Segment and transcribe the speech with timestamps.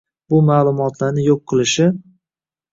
[0.33, 1.91] bu ma’lumotlarni yo‘q qilishi;